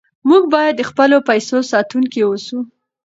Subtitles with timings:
[0.29, 2.57] موږ باید د خپلو پیسو ساتونکي اوسو.